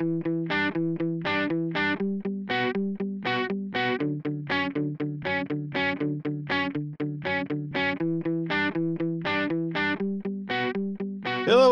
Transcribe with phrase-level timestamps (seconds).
[0.00, 0.14] Hello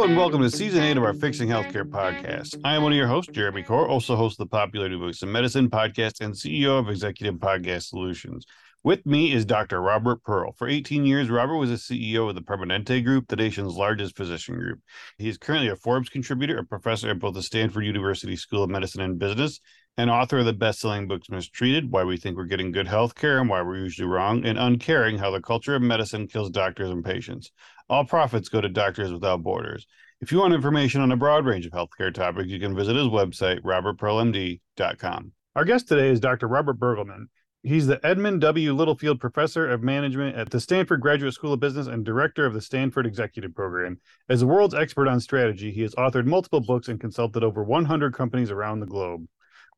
[0.02, 2.58] and welcome to season eight of our Fixing Healthcare podcast.
[2.64, 5.22] I am one of your hosts, Jeremy Corr, also host of the popular New Books
[5.22, 8.44] in Medicine podcast and CEO of Executive Podcast Solutions.
[8.86, 9.82] With me is Dr.
[9.82, 10.52] Robert Pearl.
[10.52, 14.54] For 18 years, Robert was a CEO of the Permanente Group, the nation's largest physician
[14.54, 14.78] group.
[15.18, 18.70] He is currently a Forbes contributor, a professor at both the Stanford University School of
[18.70, 19.58] Medicine and Business,
[19.96, 23.40] and author of the best-selling books Mistreated, Why We Think We're Getting Good Health Care
[23.40, 27.04] and Why We're Usually Wrong, and Uncaring, How the Culture of Medicine Kills Doctors and
[27.04, 27.50] Patients.
[27.90, 29.84] All profits go to Doctors Without Borders.
[30.20, 33.08] If you want information on a broad range of healthcare topics, you can visit his
[33.08, 35.32] website, robertpearlmd.com.
[35.56, 36.46] Our guest today is Dr.
[36.46, 37.26] Robert Burgelman.
[37.62, 38.72] He's the Edmund W.
[38.72, 42.60] Littlefield Professor of Management at the Stanford Graduate School of Business and Director of the
[42.60, 43.98] Stanford Executive Program.
[44.28, 48.14] As the world's expert on strategy, he has authored multiple books and consulted over 100
[48.14, 49.26] companies around the globe.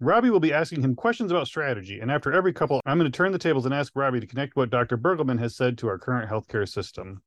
[0.01, 3.17] Robbie will be asking him questions about strategy, and after every couple, I'm going to
[3.17, 4.97] turn the tables and ask Robbie to connect what Dr.
[4.97, 7.23] Burgelman has said to our current healthcare system.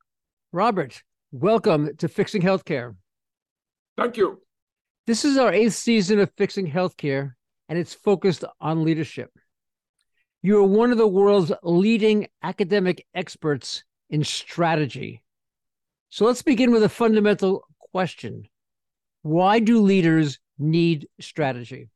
[0.53, 2.95] Robert, welcome to Fixing Healthcare.
[3.97, 4.41] Thank you.
[5.07, 7.33] This is our eighth season of Fixing Healthcare,
[7.67, 9.31] and it's focused on leadership.
[10.43, 15.21] You are one of the world's leading academic experts in strategy.
[16.09, 18.47] So let's begin with a fundamental question
[19.21, 21.89] Why do leaders need strategy?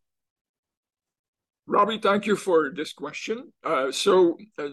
[1.68, 3.52] Robbie, thank you for this question.
[3.64, 4.70] Uh, so, uh,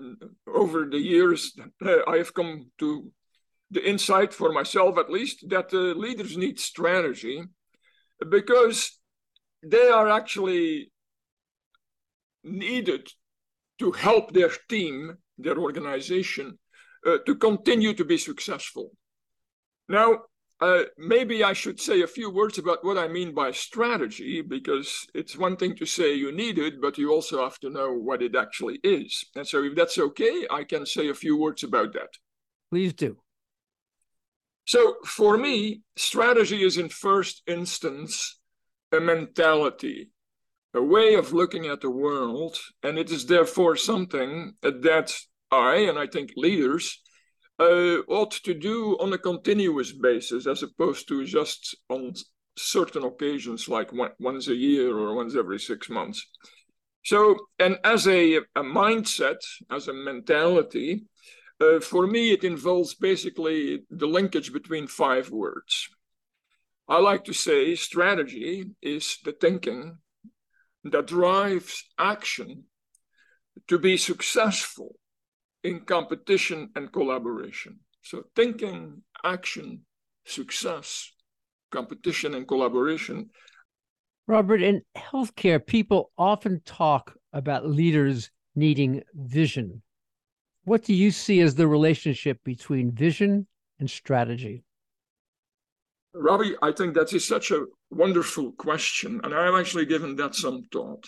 [0.46, 3.10] over the years, uh, I have come to
[3.70, 7.42] the insight for myself at least that uh, leaders need strategy
[8.28, 8.98] because
[9.62, 10.92] they are actually
[12.44, 13.08] needed
[13.78, 16.58] to help their team, their organization,
[17.06, 18.92] uh, to continue to be successful.
[19.88, 20.20] Now,
[20.60, 25.08] uh, maybe I should say a few words about what I mean by strategy, because
[25.12, 28.22] it's one thing to say you need it, but you also have to know what
[28.22, 29.24] it actually is.
[29.34, 32.10] And so, if that's okay, I can say a few words about that.
[32.70, 33.16] Please do.
[34.64, 38.38] So, for me, strategy is in first instance
[38.92, 40.11] a mentality,
[40.74, 45.14] a way of looking at the world, and it is therefore something that
[45.50, 47.00] I, and I think leaders,
[47.58, 52.14] uh, ought to do on a continuous basis as opposed to just on
[52.56, 56.26] certain occasions like once a year or once every six months.
[57.04, 59.38] So, and as a, a mindset,
[59.70, 61.04] as a mentality,
[61.60, 65.88] uh, for me, it involves basically the linkage between five words.
[66.88, 69.98] I like to say strategy is the thinking
[70.84, 72.64] that drives action
[73.68, 74.96] to be successful
[75.62, 77.78] in competition and collaboration.
[78.02, 79.82] So, thinking, action,
[80.24, 81.12] success,
[81.70, 83.30] competition, and collaboration.
[84.26, 89.82] Robert, in healthcare, people often talk about leaders needing vision.
[90.64, 93.46] What do you see as the relationship between vision
[93.78, 94.64] and strategy?
[96.14, 100.64] Robbie, I think that is such a wonderful question, and I've actually given that some
[100.72, 101.06] thought.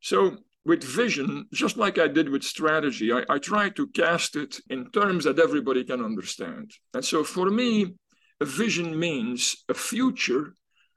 [0.00, 4.60] So, with vision, just like I did with strategy, I, I try to cast it
[4.70, 6.70] in terms that everybody can understand.
[6.94, 7.94] And so, for me,
[8.40, 10.54] a vision means a future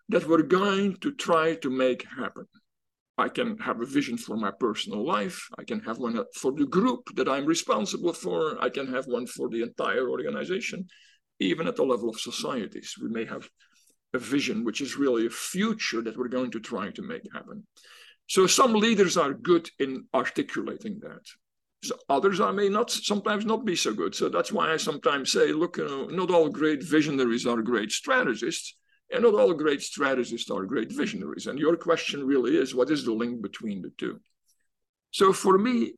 [0.10, 2.46] that we're going to try to make happen.
[3.18, 5.48] I can have a vision for my personal life.
[5.58, 8.62] I can have one for the group that I'm responsible for.
[8.62, 10.88] I can have one for the entire organization,
[11.40, 12.96] even at the level of societies.
[13.02, 13.50] We may have
[14.16, 17.66] a vision which is really a future that we're going to try to make happen.
[18.28, 21.26] So some leaders are good in articulating that.
[21.84, 24.16] So others I may not sometimes not be so good.
[24.16, 27.92] So that's why I sometimes say, look, you know, not all great visionaries are great
[27.92, 28.76] strategists
[29.12, 31.46] and not all great strategists are great visionaries.
[31.46, 34.20] And your question really is what is the link between the two?
[35.12, 35.94] So for me,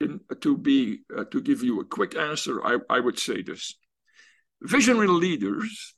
[0.00, 3.74] in, to be uh, to give you a quick answer, I, I would say this:
[4.62, 5.94] visionary leaders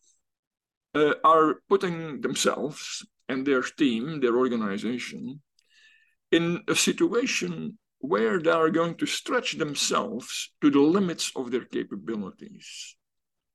[0.95, 5.41] uh, are putting themselves and their team, their organization,
[6.31, 11.65] in a situation where they are going to stretch themselves to the limits of their
[11.65, 12.97] capabilities,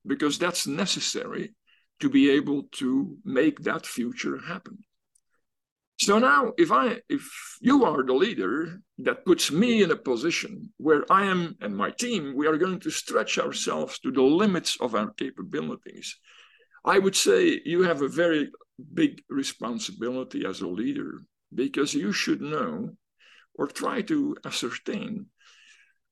[0.05, 1.53] because that's necessary
[1.99, 4.77] to be able to make that future happen.
[5.99, 7.23] So now, if I, if
[7.59, 11.89] you are the leader, that puts me in a position where I am and my
[11.89, 16.15] team, we are going to stretch ourselves to the limits of our capabilities.
[16.85, 18.51] I would say you have a very
[18.93, 21.21] big responsibility as a leader
[21.53, 22.95] because you should know
[23.55, 25.27] or try to ascertain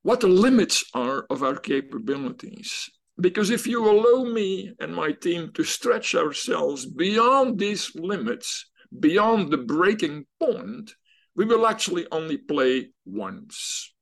[0.02, 2.90] what the limits are of our capabilities
[3.20, 8.70] because if you allow me and my team to stretch ourselves beyond these limits,
[9.00, 10.92] beyond the breaking point,
[11.36, 13.94] we will actually only play once.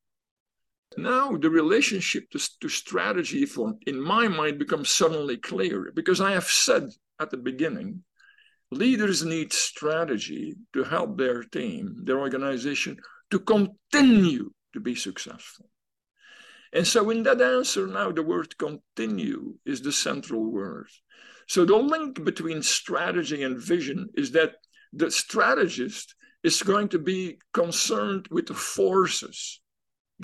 [0.96, 6.32] Now the relationship to, to strategy for in my mind becomes suddenly clear because I
[6.32, 8.04] have said at the beginning,
[8.70, 12.98] leaders need strategy to help their team, their organization
[13.30, 15.68] to continue to be successful.
[16.72, 20.88] And so in that answer now the word continue is the central word.
[21.48, 24.54] So the link between strategy and vision is that
[24.92, 29.60] the strategist is going to be concerned with the forces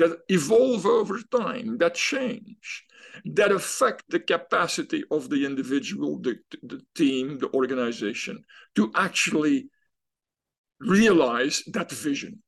[0.01, 2.85] that evolve over time, that change,
[3.25, 8.43] that affect the capacity of the individual, the, the team, the organization
[8.75, 9.69] to actually
[10.81, 12.43] realize that vision.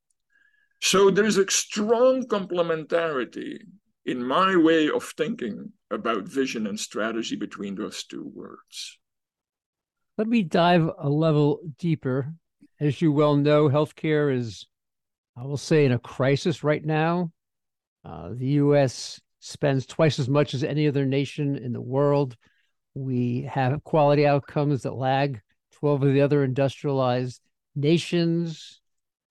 [0.80, 3.58] So there is a strong complementarity
[4.06, 8.98] in my way of thinking about vision and strategy between those two words.
[10.16, 12.32] Let me dive a level deeper.
[12.80, 14.66] As you well know, healthcare is,
[15.36, 17.30] I will say, in a crisis right now.
[18.04, 19.20] Uh, the U.S.
[19.40, 22.36] spends twice as much as any other nation in the world.
[22.94, 25.40] We have quality outcomes that lag
[25.72, 27.40] 12 of the other industrialized
[27.74, 28.80] nations.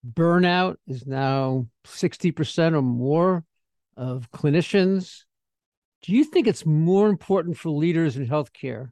[0.08, 3.44] Burnout is now 60% or more
[3.96, 5.24] of clinicians.
[6.02, 8.92] Do you think it's more important for leaders in healthcare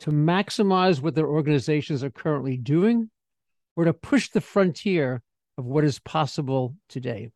[0.00, 3.10] to maximize what their organizations are currently doing
[3.74, 5.22] or to push the frontier
[5.56, 7.30] of what is possible today?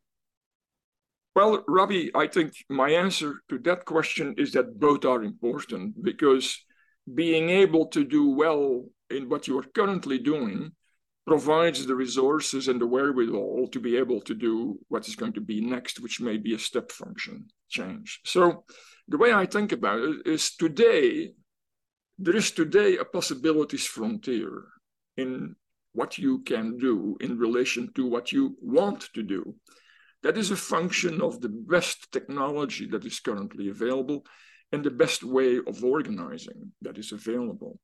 [1.35, 6.63] Well, Robbie, I think my answer to that question is that both are important because
[7.11, 10.71] being able to do well in what you are currently doing
[11.25, 15.41] provides the resources and the wherewithal to be able to do what is going to
[15.41, 18.19] be next, which may be a step function change.
[18.25, 18.65] So
[19.07, 21.31] the way I think about it is today,
[22.19, 24.65] there is today a possibilities frontier
[25.17, 25.55] in
[25.93, 29.55] what you can do in relation to what you want to do.
[30.23, 34.25] That is a function of the best technology that is currently available
[34.71, 37.79] and the best way of organizing that is available.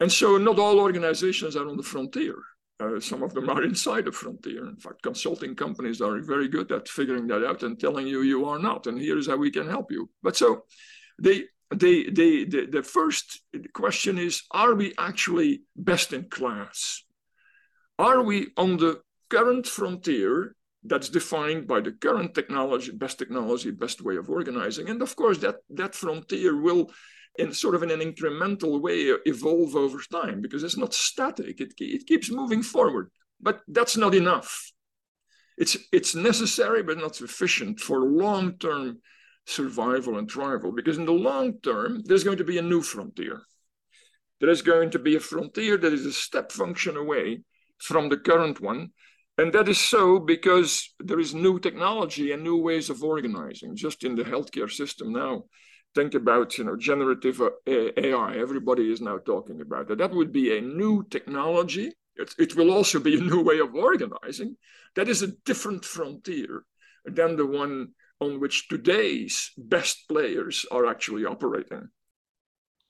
[0.00, 2.36] And so not all organizations are on the frontier.
[2.80, 4.68] Uh, some of them are inside the frontier.
[4.68, 8.44] In fact, consulting companies are very good at figuring that out and telling you you
[8.44, 10.10] are not, and here is how we can help you.
[10.22, 10.64] But so
[11.20, 11.44] they,
[11.74, 13.42] they, they, the, the first
[13.72, 17.04] question is, are we actually best in class?
[17.98, 20.54] Are we on the current frontier
[20.88, 24.88] that's defined by the current technology, best technology, best way of organizing?
[24.88, 26.90] And of course, that, that frontier will
[27.38, 31.60] in sort of in an incremental way evolve over time because it's not static.
[31.60, 33.10] It, it keeps moving forward.
[33.40, 34.72] But that's not enough.
[35.56, 38.98] It's, it's necessary, but not sufficient for long-term
[39.46, 40.74] survival and thrival.
[40.74, 43.42] Because in the long term, there's going to be a new frontier.
[44.40, 47.42] There is going to be a frontier that is a step function away
[47.78, 48.90] from the current one.
[49.38, 53.76] And that is so because there is new technology and new ways of organizing.
[53.76, 55.44] Just in the healthcare system now,
[55.94, 58.36] think about you know generative uh, AI.
[58.36, 59.98] Everybody is now talking about that.
[59.98, 61.92] That would be a new technology.
[62.16, 64.56] It, it will also be a new way of organizing.
[64.96, 66.64] That is a different frontier
[67.04, 67.90] than the one
[68.20, 71.88] on which today's best players are actually operating.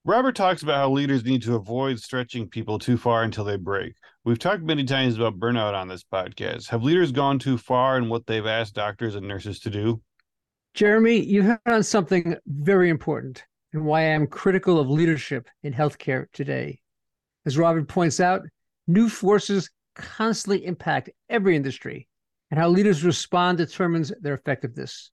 [0.06, 3.92] Robert talks about how leaders need to avoid stretching people too far until they break.
[4.24, 6.68] We've talked many times about burnout on this podcast.
[6.68, 10.02] Have leaders gone too far in what they've asked doctors and nurses to do?
[10.74, 15.72] Jeremy, you hit on something very important and why I am critical of leadership in
[15.72, 16.80] healthcare today.
[17.46, 18.42] As Robert points out,
[18.86, 22.08] new forces constantly impact every industry,
[22.50, 25.10] and how leaders respond determines their effectiveness.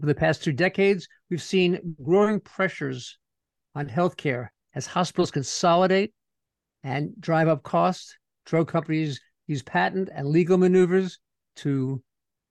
[0.00, 3.18] Over the past two decades, we've seen growing pressures
[3.74, 6.12] on healthcare as hospitals consolidate
[6.82, 8.16] and drive up costs.
[8.44, 11.18] Drug companies use patent and legal maneuvers
[11.56, 12.02] to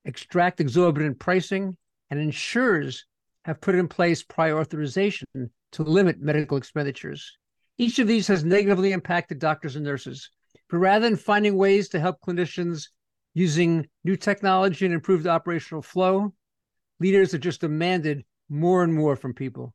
[0.06, 1.78] extract exorbitant pricing
[2.10, 3.06] and insurers
[3.46, 5.28] have put in place prior authorization
[5.72, 7.38] to limit medical expenditures.
[7.78, 10.30] Each of these has negatively impacted doctors and nurses.
[10.70, 12.90] But rather than finding ways to help clinicians
[13.34, 16.34] using new technology and improved operational flow,
[17.00, 19.74] leaders have just demanded more and more from people.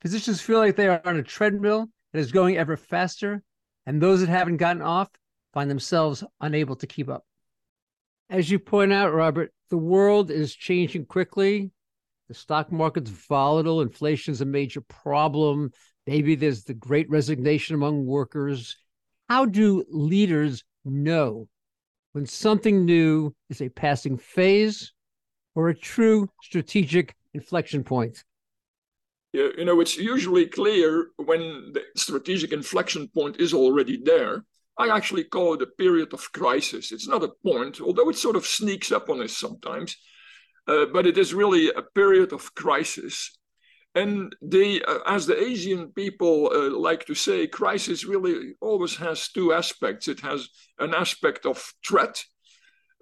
[0.00, 3.42] Physicians feel like they are on a treadmill that is going ever faster,
[3.86, 5.08] and those that haven't gotten off
[5.52, 7.24] find themselves unable to keep up.
[8.30, 11.70] As you point out, Robert, the world is changing quickly.
[12.28, 13.82] The stock market's volatile.
[13.82, 15.70] Inflation's a major problem.
[16.06, 18.76] Maybe there's the great resignation among workers.
[19.28, 21.48] How do leaders know
[22.12, 24.92] when something new is a passing phase
[25.54, 28.24] or a true strategic inflection point?
[29.32, 34.44] You know, it's usually clear when the strategic inflection point is already there
[34.78, 36.92] I actually call it a period of crisis.
[36.92, 39.96] It's not a point, although it sort of sneaks up on us sometimes,
[40.66, 43.38] uh, but it is really a period of crisis.
[43.94, 49.28] And they, uh, as the Asian people uh, like to say, crisis really always has
[49.28, 50.08] two aspects.
[50.08, 50.48] It has
[50.78, 52.24] an aspect of threat,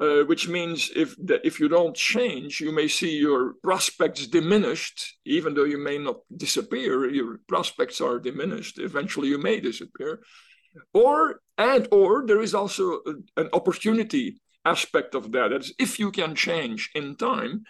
[0.01, 5.19] uh, which means if the, if you don't change, you may see your prospects diminished,
[5.25, 7.09] even though you may not disappear.
[7.09, 8.81] Your prospects are diminished.
[8.81, 10.21] Eventually, you may disappear
[10.95, 13.01] or and or there is also
[13.37, 15.49] an opportunity aspect of that.
[15.51, 17.65] That's if you can change in time,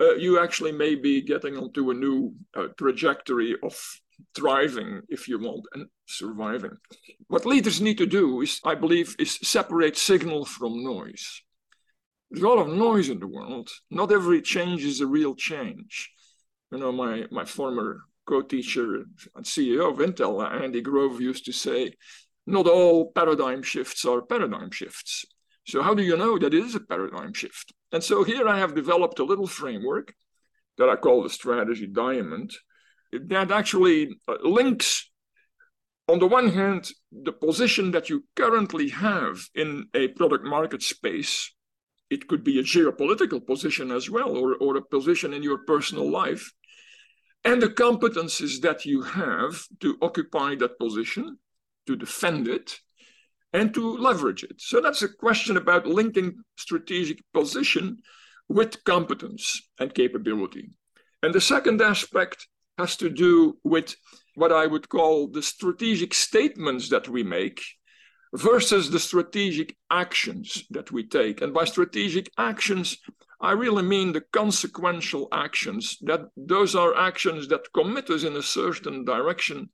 [0.00, 3.76] uh, you actually may be getting onto a new uh, trajectory of
[4.34, 6.76] thriving, if you want, and surviving.
[7.28, 11.42] What leaders need to do is, I believe, is separate signal from noise.
[12.30, 13.70] There's a lot of noise in the world.
[13.90, 16.10] Not every change is a real change.
[16.72, 19.04] You know, my my former co-teacher
[19.36, 21.92] and CEO of Intel, Andy Grove, used to say,
[22.46, 25.24] not all paradigm shifts are paradigm shifts.
[25.66, 27.72] So how do you know that it is a paradigm shift?
[27.90, 30.14] And so here I have developed a little framework
[30.76, 32.52] that I call the strategy diamond
[33.12, 35.10] that actually uh, links
[36.08, 41.52] on the one hand the position that you currently have in a product market space
[42.10, 46.10] it could be a geopolitical position as well or, or a position in your personal
[46.10, 46.52] life
[47.44, 51.38] and the competences that you have to occupy that position
[51.86, 52.78] to defend it,
[53.52, 54.56] and to leverage it.
[54.58, 57.98] So that's a question about linking strategic position
[58.48, 60.70] with competence and capability.
[61.22, 62.48] And the second aspect
[62.78, 63.94] has to do with
[64.34, 67.62] what I would call the strategic statements that we make
[68.34, 71.40] versus the strategic actions that we take.
[71.40, 72.98] And by strategic actions,
[73.40, 78.42] I really mean the consequential actions, that those are actions that commit us in a
[78.42, 79.70] certain direction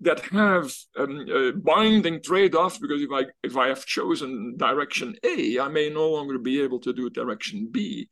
[0.00, 5.58] that have um, uh, binding trade-offs because if I if I have chosen direction A,
[5.58, 8.08] I may no longer be able to do direction B.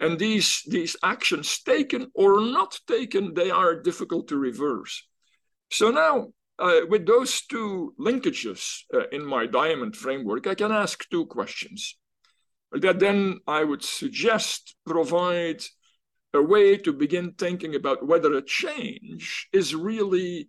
[0.00, 5.06] And these these actions taken or not taken, they are difficult to reverse.
[5.70, 11.08] So now uh, with those two linkages uh, in my diamond framework, I can ask
[11.10, 11.96] two questions
[12.72, 15.62] that then I would suggest provide
[16.32, 20.48] a way to begin thinking about whether a change is really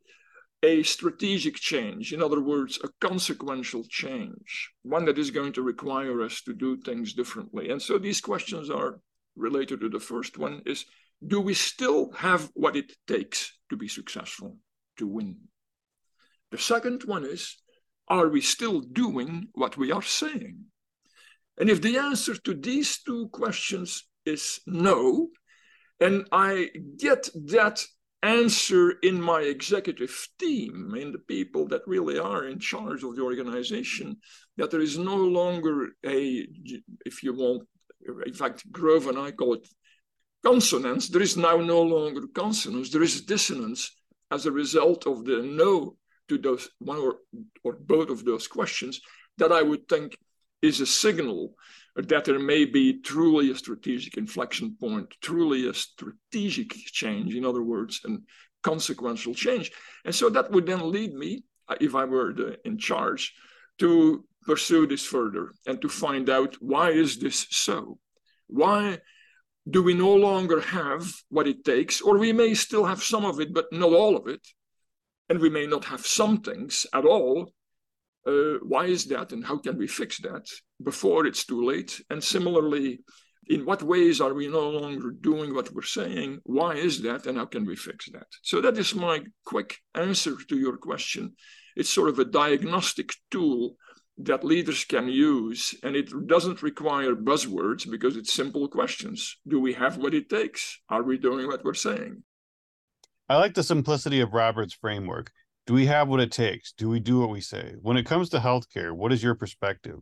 [0.65, 6.23] a strategic change, in other words, a consequential change, one that is going to require
[6.23, 7.69] us to do things differently.
[7.69, 8.99] And so these questions are
[9.35, 10.85] related to the first one is
[11.25, 14.57] do we still have what it takes to be successful,
[14.97, 15.37] to win?
[16.51, 17.57] The second one is
[18.07, 20.57] are we still doing what we are saying?
[21.59, 25.29] And if the answer to these two questions is no,
[25.99, 27.83] and I get that
[28.25, 33.21] answer in my executive team, in the people that really are in charge of the
[33.21, 34.17] organization,
[34.57, 36.47] that there is no longer a,
[37.05, 37.67] if you want,
[38.25, 39.67] in fact, Grove and I call it
[40.43, 41.09] consonance.
[41.09, 43.91] There is now no longer consonance, there is dissonance
[44.31, 47.17] as a result of the no to those one or,
[47.63, 48.99] or both of those questions
[49.37, 50.17] that I would think
[50.61, 51.53] is a signal
[51.95, 57.63] that there may be truly a strategic inflection point, truly a strategic change, in other
[57.63, 58.23] words, and
[58.63, 59.71] consequential change.
[60.03, 63.33] And so that would then lead me, uh, if I were the, in charge,
[63.79, 67.97] to pursue this further and to find out why is this so?
[68.47, 68.99] Why
[69.69, 73.39] do we no longer have what it takes, or we may still have some of
[73.39, 74.45] it, but not all of it,
[75.29, 77.51] and we may not have some things at all
[78.25, 80.47] uh, why is that and how can we fix that
[80.83, 82.01] before it's too late?
[82.09, 83.01] And similarly,
[83.47, 86.39] in what ways are we no longer doing what we're saying?
[86.43, 88.27] Why is that and how can we fix that?
[88.41, 91.33] So, that is my quick answer to your question.
[91.75, 93.75] It's sort of a diagnostic tool
[94.17, 99.37] that leaders can use, and it doesn't require buzzwords because it's simple questions.
[99.45, 100.79] Do we have what it takes?
[100.89, 102.23] Are we doing what we're saying?
[103.27, 105.31] I like the simplicity of Robert's framework
[105.65, 106.73] do we have what it takes?
[106.73, 107.73] Do we do what we say?
[107.81, 109.99] When it comes to healthcare, what is your perspective?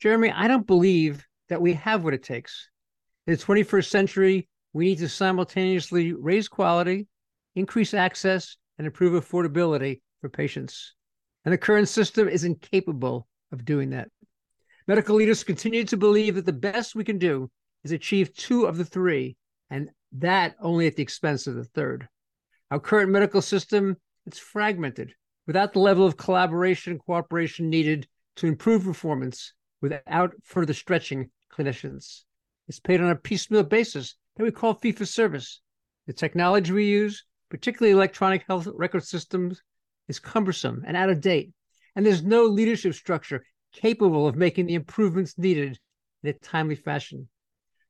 [0.00, 2.68] Jeremy, I don't believe that we have what it takes.
[3.26, 7.06] In the 21st century, we need to simultaneously raise quality,
[7.54, 10.94] increase access, and improve affordability for patients.
[11.44, 14.08] And the current system is incapable of doing that.
[14.86, 17.50] Medical leaders continue to believe that the best we can do
[17.84, 19.36] is achieve two of the three,
[19.70, 22.08] and that only at the expense of the third.
[22.70, 23.96] Our current medical system
[24.28, 25.14] it's fragmented
[25.46, 28.06] without the level of collaboration and cooperation needed
[28.36, 32.24] to improve performance without further stretching clinicians.
[32.68, 35.62] It's paid on a piecemeal basis that we call fee for service.
[36.06, 39.62] The technology we use, particularly electronic health record systems,
[40.08, 41.54] is cumbersome and out of date.
[41.96, 45.78] and there's no leadership structure capable of making the improvements needed
[46.22, 47.28] in a timely fashion.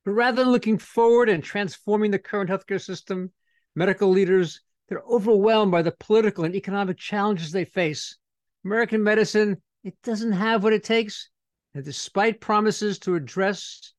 [0.05, 3.33] But rather than looking forward and transforming the current healthcare system,
[3.75, 8.17] medical leaders, they're overwhelmed by the political and economic challenges they face.
[8.65, 11.31] American medicine, it doesn't have what it takes.
[11.75, 13.93] And despite promises to address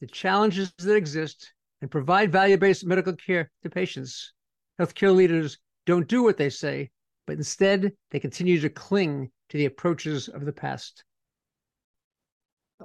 [0.00, 4.32] the challenges that exist and provide value based medical care to patients,
[4.80, 6.90] healthcare leaders don't do what they say,
[7.26, 11.04] but instead they continue to cling to the approaches of the past.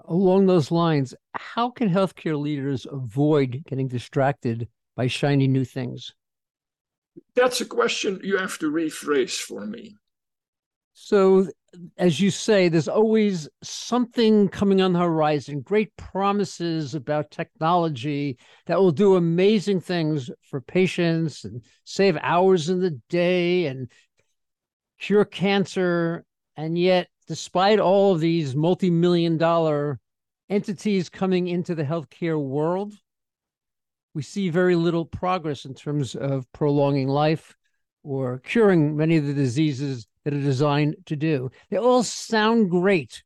[0.06, 6.14] Along those lines, how can healthcare leaders avoid getting distracted by shiny new things?
[7.36, 9.96] That's a question you have to rephrase for me.
[10.94, 11.48] So,
[11.98, 18.80] as you say, there's always something coming on the horizon, great promises about technology that
[18.80, 23.92] will do amazing things for patients and save hours in the day and
[25.00, 26.26] cure cancer.
[26.56, 30.00] And yet, despite all of these multi million dollar
[30.50, 32.96] entities coming into the healthcare world,
[34.18, 37.56] we see very little progress in terms of prolonging life
[38.02, 41.52] or curing many of the diseases that are designed to do.
[41.70, 43.22] They all sound great.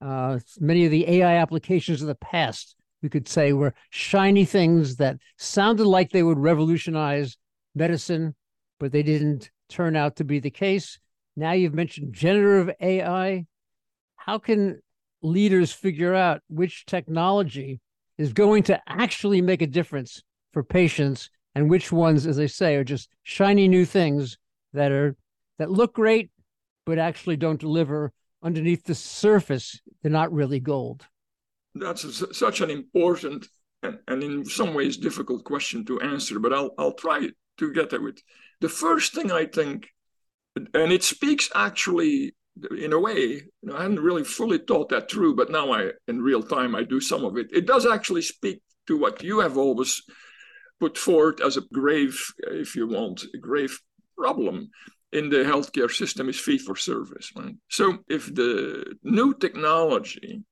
[0.00, 4.94] Uh, many of the AI applications of the past, we could say, were shiny things
[4.98, 7.36] that sounded like they would revolutionize
[7.74, 8.36] medicine,
[8.78, 11.00] but they didn't turn out to be the case.
[11.34, 13.46] Now you've mentioned generative AI.
[14.14, 14.80] How can
[15.22, 17.80] leaders figure out which technology
[18.16, 20.22] is going to actually make a difference
[20.56, 24.38] for patients and which ones, as I say, are just shiny new things
[24.72, 25.14] that are
[25.58, 26.30] that look great
[26.86, 28.10] but actually don't deliver
[28.42, 29.78] underneath the surface.
[30.00, 31.04] They're not really gold.
[31.74, 33.48] That's a, such an important
[33.82, 37.92] and, and in some ways difficult question to answer, but I'll, I'll try to get
[37.92, 38.22] at it.
[38.62, 39.88] The first thing I think,
[40.56, 42.34] and it speaks actually
[42.78, 46.42] in a way, I hadn't really fully thought that through, but now I, in real
[46.42, 47.48] time, I do some of it.
[47.52, 50.00] It does actually speak to what you have always
[50.80, 53.78] put forward as a grave, if you want, a grave
[54.16, 54.70] problem
[55.12, 57.32] in the healthcare system is fee for service.
[57.36, 57.54] Right?
[57.68, 60.42] So if the new technology,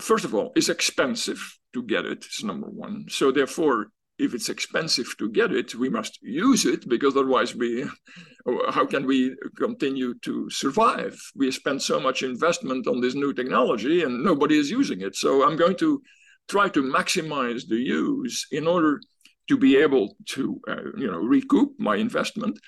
[0.00, 1.40] first of all, is expensive
[1.74, 3.06] to get it, it's number one.
[3.08, 7.84] So therefore, if it's expensive to get it, we must use it because otherwise we,
[8.70, 11.16] how can we continue to survive?
[11.36, 15.14] We spend so much investment on this new technology and nobody is using it.
[15.14, 16.02] So I'm going to
[16.48, 19.00] try to maximize the use in order
[19.48, 22.58] to be able to, uh, you know, recoup my investment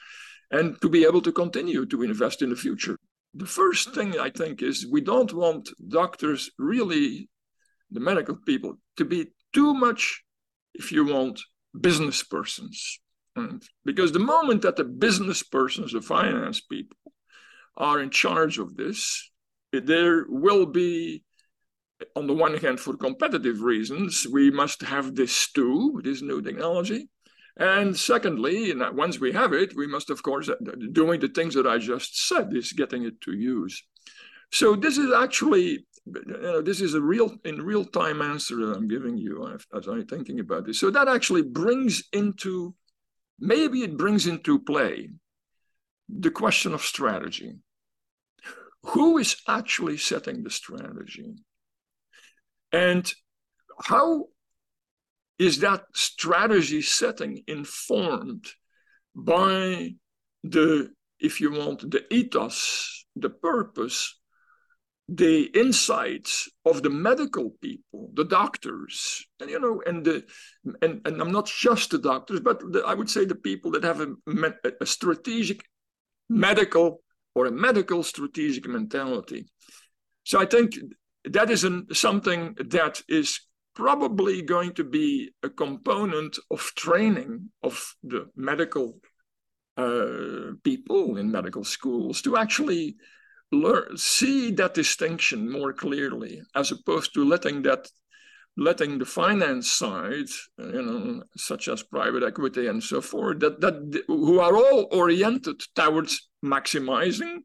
[0.51, 2.97] and to be able to continue to invest in the future.
[3.35, 7.29] The first thing I think is we don't want doctors, really,
[7.91, 10.25] the medical people, to be too much,
[10.75, 11.41] if you want,
[11.79, 13.01] business persons.
[13.37, 16.97] And because the moment that the business persons, the finance people,
[17.77, 19.31] are in charge of this,
[19.73, 21.23] there will be,
[22.17, 27.09] on the one hand, for competitive reasons, we must have this too, this new technology.
[27.57, 30.55] And secondly, once we have it, we must, of course, uh,
[30.93, 33.83] doing the things that I just said, is getting it to use.
[34.51, 38.77] So this is actually, you know, this is a real, in real time answer that
[38.77, 40.81] I'm giving you as I'm thinking about this.
[40.81, 42.75] So that actually brings into,
[43.39, 45.11] maybe it brings into play
[46.09, 47.57] the question of strategy.
[48.87, 51.35] Who is actually setting the strategy?
[52.73, 53.13] And
[53.83, 54.27] how
[55.39, 58.47] is that strategy setting informed
[59.15, 59.95] by
[60.45, 64.17] the, if you want, the ethos, the purpose,
[65.09, 70.25] the insights of the medical people, the doctors, and you know, and the
[70.83, 73.83] and, and I'm not just the doctors, but the, I would say the people that
[73.83, 74.13] have a,
[74.81, 75.65] a strategic
[76.29, 77.03] medical
[77.35, 79.47] or a medical strategic mentality.
[80.23, 80.77] So I think
[81.25, 83.41] that is an, something that is
[83.75, 88.99] probably going to be a component of training of the medical
[89.77, 92.97] uh, people in medical schools to actually
[93.53, 97.89] learn see that distinction more clearly as opposed to letting that
[98.57, 100.29] letting the finance side
[100.59, 105.61] you know such as private equity and so forth that that who are all oriented
[105.75, 107.39] towards maximizing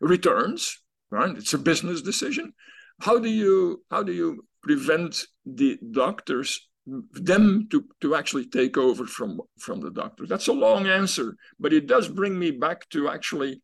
[0.00, 1.36] returns right?
[1.36, 2.52] It's a business decision
[3.00, 6.68] how do you how do you prevent the doctors
[7.12, 11.72] them to, to actually take over from from the doctors that's a long answer but
[11.72, 13.62] it does bring me back to actually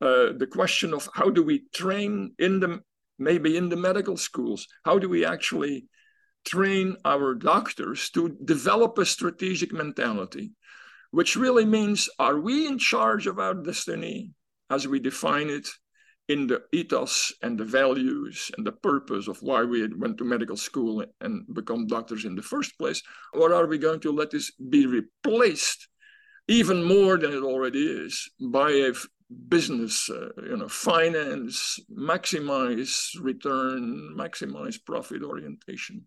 [0.00, 2.80] uh, the question of how do we train in the
[3.20, 4.66] maybe in the medical schools?
[4.84, 5.86] How do we actually
[6.44, 10.52] train our doctors to develop a strategic mentality
[11.10, 14.30] which really means are we in charge of our destiny
[14.70, 15.68] as we define it
[16.30, 20.56] in the ethos and the values and the purpose of why we went to medical
[20.56, 23.02] school and become doctors in the first place?
[23.34, 25.88] Or are we going to let this be replaced
[26.46, 28.92] even more than it already is by a
[29.48, 36.06] business, uh, you know, finance, maximize return, maximize profit orientation?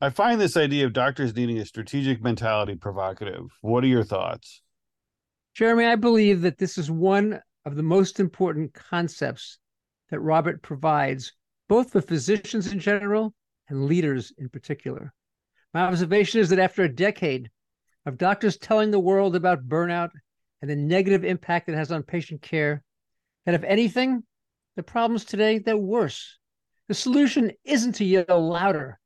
[0.00, 3.44] I find this idea of doctors needing a strategic mentality provocative.
[3.60, 4.60] What are your thoughts?
[5.54, 9.58] Jeremy, I believe that this is one of the most important concepts
[10.10, 11.32] that Robert provides,
[11.68, 13.34] both for physicians in general
[13.68, 15.12] and leaders in particular.
[15.72, 17.50] My observation is that after a decade
[18.04, 20.10] of doctors telling the world about burnout
[20.60, 22.82] and the negative impact it has on patient care,
[23.46, 24.22] that if anything,
[24.76, 26.38] the problems today, they're worse.
[26.88, 28.98] The solution isn't to yell louder,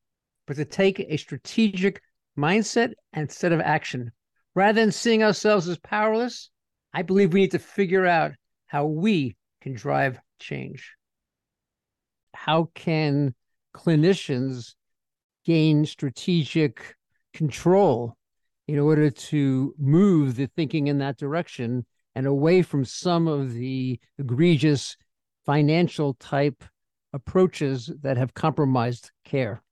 [0.46, 2.00] but to take a strategic
[2.38, 4.12] mindset and set of action
[4.56, 6.48] Rather than seeing ourselves as powerless,
[6.94, 8.32] I believe we need to figure out
[8.66, 10.94] how we can drive change.
[12.34, 13.34] How can
[13.74, 14.74] clinicians
[15.44, 16.96] gain strategic
[17.32, 18.16] control
[18.66, 24.00] in order to move the thinking in that direction and away from some of the
[24.18, 24.96] egregious
[25.44, 26.64] financial type
[27.12, 29.62] approaches that have compromised care?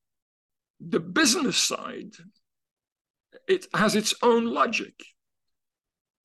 [0.80, 2.12] The business side
[3.46, 4.94] it has its own logic.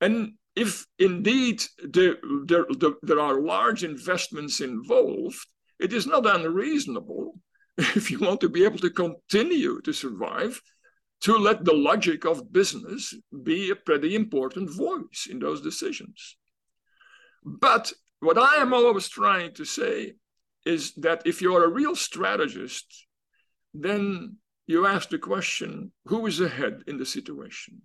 [0.01, 2.65] And if indeed there, there,
[3.01, 5.39] there are large investments involved,
[5.79, 7.39] it is not unreasonable
[7.77, 10.61] if you want to be able to continue to survive
[11.21, 16.35] to let the logic of business be a pretty important voice in those decisions.
[17.45, 20.15] But what I am always trying to say
[20.65, 23.07] is that if you're a real strategist,
[23.73, 24.35] then
[24.67, 27.81] you ask the question who is ahead in the situation?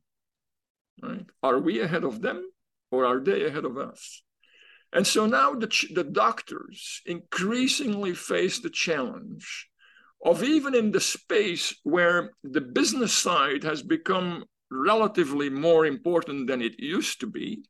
[1.01, 1.27] Right?
[1.41, 2.51] Are we ahead of them
[2.95, 4.23] or are they ahead of us?
[4.93, 9.69] And so now the, the doctors increasingly face the challenge
[10.25, 16.63] of even in the space where the business side has become relatively more important than
[16.63, 17.65] it used to be,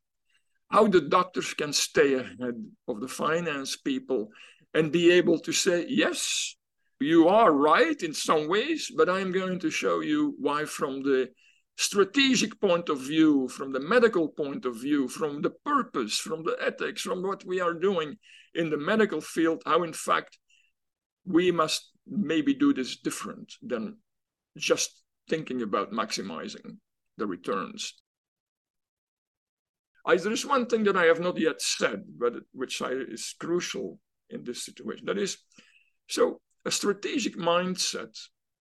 [0.71, 2.57] how the doctors can stay ahead
[2.87, 4.29] of the finance people
[4.75, 6.57] and be able to say, yes,
[7.01, 11.31] you are right in some ways, but I'm going to show you why, from the
[11.77, 16.57] strategic point of view, from the medical point of view, from the purpose, from the
[16.61, 18.17] ethics, from what we are doing
[18.55, 20.39] in the medical field, how in fact
[21.27, 23.97] we must maybe do this different than
[24.57, 26.77] just thinking about maximizing
[27.17, 27.95] the returns.
[30.07, 33.35] I, there is one thing that I have not yet said, but which I, is
[33.39, 35.07] crucial in this situation.
[35.07, 35.39] That is,
[36.09, 38.17] so a strategic mindset,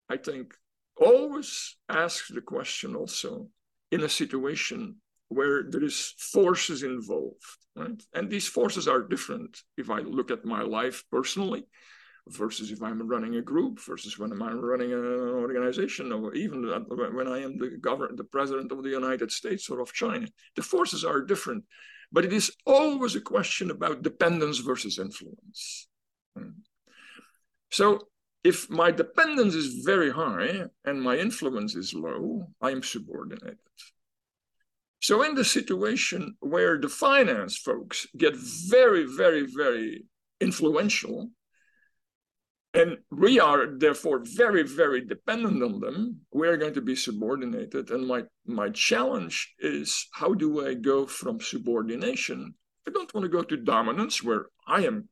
[0.10, 0.54] I think,
[0.97, 3.49] always asks the question also
[3.91, 4.97] in a situation
[5.29, 7.43] where there is forces involved,
[7.75, 8.01] right?
[8.13, 11.65] And these forces are different if I look at my life personally
[12.27, 16.63] versus if I'm running a group versus when I'm running an organization or even
[17.13, 20.27] when I am the governor, the president of the United States or of China.
[20.56, 21.65] The forces are different,
[22.12, 25.88] but it is always a question about dependence versus influence.
[26.38, 26.62] Hmm.
[27.71, 28.08] So
[28.43, 33.58] if my dependence is very high and my influence is low, I am subordinated.
[35.01, 40.06] So in the situation where the finance folks get very, very, very
[40.39, 41.29] influential,
[42.73, 47.91] and we are therefore very, very dependent on them, we're going to be subordinated.
[47.91, 52.56] And my, my challenge is how do I go from subordination?
[52.88, 55.08] I don't want to go to dominance where I am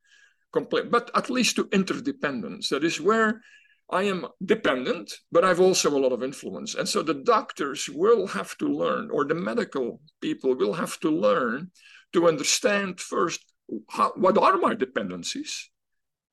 [0.53, 2.69] but at least to interdependence.
[2.69, 3.41] That is where
[3.89, 6.75] I am dependent, but I've also a lot of influence.
[6.75, 11.09] And so the doctors will have to learn, or the medical people will have to
[11.09, 11.71] learn
[12.13, 13.41] to understand first
[13.89, 15.69] how, what are my dependencies,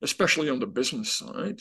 [0.03, 1.61] especially on the business side.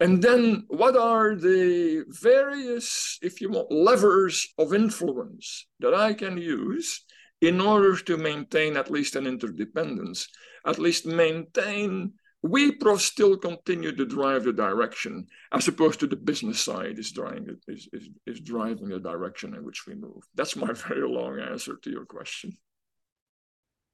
[0.00, 6.36] And then what are the various, if you want, levers of influence that I can
[6.36, 7.04] use
[7.40, 10.28] in order to maintain at least an interdependence?
[10.66, 16.60] at least maintain we still continue to drive the direction as opposed to the business
[16.60, 20.22] side is driving is, is, is driving the direction in which we move.
[20.34, 22.52] That's my very long answer to your question.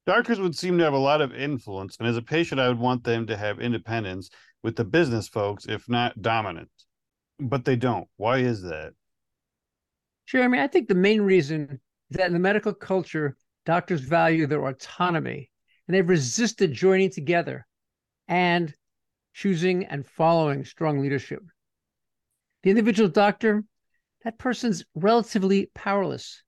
[0.06, 2.78] Doctors would seem to have a lot of influence and as a patient i would
[2.78, 4.30] want them to have independence
[4.62, 6.70] with the business folks if not dominant.
[7.38, 8.08] But they don't.
[8.16, 8.92] Why is that?
[10.26, 14.66] Jeremy, I think the main reason is that in the medical culture, doctors value their
[14.66, 15.50] autonomy
[15.86, 17.66] and they've resisted joining together
[18.28, 18.74] and
[19.34, 21.42] choosing and following strong leadership.
[22.62, 23.64] The individual doctor,
[24.24, 26.42] that person's relatively powerless,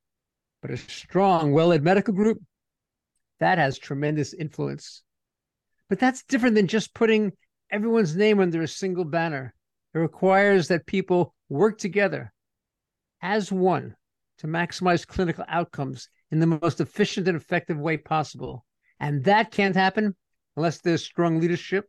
[0.60, 2.38] but a strong, well led medical group,
[3.40, 5.02] that has tremendous influence.
[5.88, 7.32] But that's different than just putting
[7.70, 9.54] everyone's name under a single banner.
[9.94, 12.32] It requires that people work together
[13.20, 13.96] as one
[14.42, 18.66] to maximize clinical outcomes in the most efficient and effective way possible.
[18.98, 20.16] And that can't happen
[20.56, 21.88] unless there's strong leadership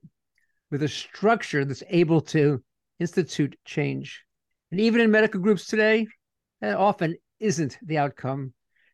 [0.69, 2.63] with a structure that's able to
[2.99, 4.23] institute change.
[4.69, 6.05] And even in medical groups today,
[6.61, 8.53] that often isn't the outcome.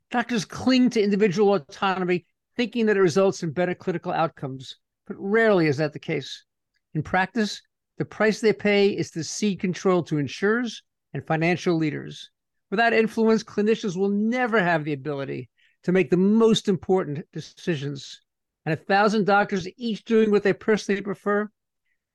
[0.10, 5.68] Doctors cling to individual autonomy, thinking that it results in better clinical outcomes, but rarely
[5.68, 6.46] is that the case.
[6.94, 7.62] In practice,
[7.98, 10.82] the price they pay is to cede control to insurers
[11.14, 12.30] and financial leaders.
[12.72, 15.50] Without influence, clinicians will never have the ability
[15.84, 18.22] to make the most important decisions.
[18.66, 21.50] And a thousand doctors each doing what they personally prefer,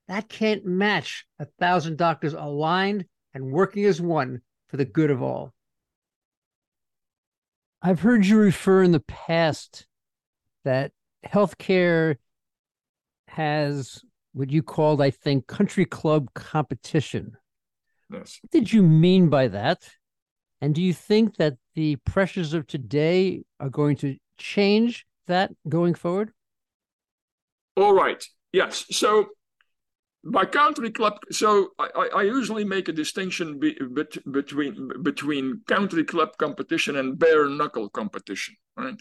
[0.07, 5.21] that can't match a thousand doctors aligned and working as one for the good of
[5.21, 5.53] all.
[7.81, 9.85] I've heard you refer in the past
[10.63, 10.91] that
[11.25, 12.15] healthcare
[13.27, 14.01] has
[14.33, 17.35] what you called, I think, country club competition.
[18.11, 18.39] Yes.
[18.41, 19.87] What did you mean by that?
[20.65, 25.93] And do you think that the pressures of today are going to change that going
[25.93, 26.31] forward?
[27.77, 28.25] All right.
[28.51, 28.83] Yes.
[28.89, 29.27] So
[30.23, 36.03] by country club, so I, I usually make a distinction be, bet, between between country
[36.03, 38.99] club competition and bare knuckle competition, right?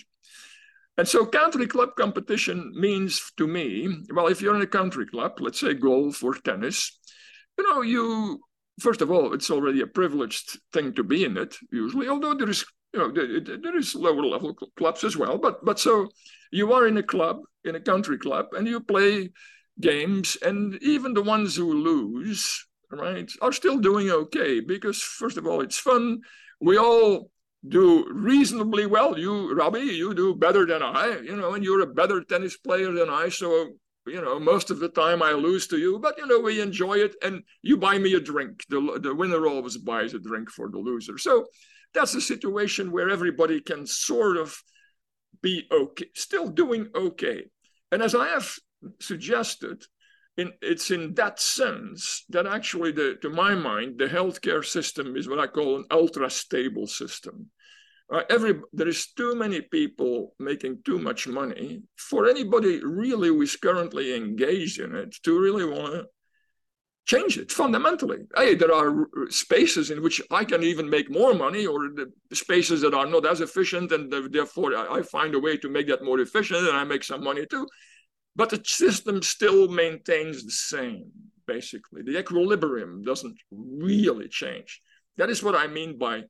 [0.99, 5.41] And so country club competition means to me, well, if you're in a country club,
[5.41, 7.01] let's say golf or tennis,
[7.57, 8.43] you know, you
[8.81, 12.51] first of all, it's already a privileged thing to be in it, usually, although there
[12.51, 15.39] is, you know, there, there is lower level clubs as well.
[15.39, 16.09] But but so
[16.51, 19.31] you are in a club, in a country club, and you play
[19.81, 25.47] games, and even the ones who lose, right, are still doing okay because first of
[25.47, 26.21] all, it's fun.
[26.61, 27.31] We all
[27.67, 29.19] do reasonably well.
[29.19, 32.93] You, Robbie, you do better than I, you know, and you're a better tennis player
[32.93, 33.29] than I.
[33.31, 33.71] So
[34.07, 36.95] you know, most of the time I lose to you, but you know, we enjoy
[36.99, 38.65] it and you buy me a drink.
[38.69, 41.19] The, the winner always buys a drink for the loser.
[41.19, 41.47] So
[41.95, 44.57] that's a situation where everybody can sort of
[45.43, 47.45] be okay, still doing okay.
[47.93, 48.53] And as I have
[49.01, 49.85] suggested,
[50.37, 55.29] in, it's in that sense that actually, the, to my mind, the healthcare system is
[55.29, 57.51] what I call an ultra stable system.
[58.13, 63.41] Uh, every there is too many people making too much money for anybody really who
[63.41, 66.05] is currently engaged in it to really want to
[67.07, 68.19] change it fundamentally.
[68.37, 72.81] Hey, there are spaces in which I can even make more money, or the spaces
[72.81, 76.21] that are not as efficient, and therefore I find a way to make that more
[76.21, 77.67] efficient, and I make some money too.
[78.37, 81.11] But the system still maintains the same,
[81.47, 82.03] basically.
[82.03, 84.81] The equilibrium doesn't really change.
[85.17, 86.23] That is what I mean by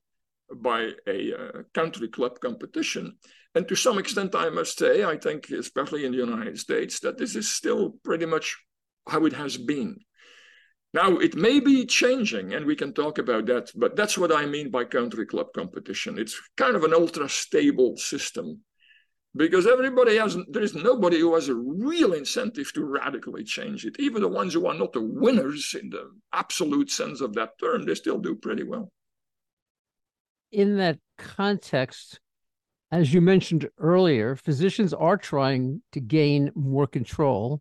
[0.52, 3.16] by a uh, country club competition.
[3.54, 7.18] And to some extent, I must say, I think, especially in the United States, that
[7.18, 8.56] this is still pretty much
[9.08, 9.98] how it has been.
[10.92, 14.46] Now, it may be changing, and we can talk about that, but that's what I
[14.46, 16.18] mean by country club competition.
[16.18, 18.60] It's kind of an ultra stable system
[19.36, 23.96] because everybody has, there is nobody who has a real incentive to radically change it.
[23.98, 27.84] Even the ones who are not the winners in the absolute sense of that term,
[27.84, 28.92] they still do pretty well
[30.54, 32.20] in that context,
[32.92, 37.60] as you mentioned earlier, physicians are trying to gain more control.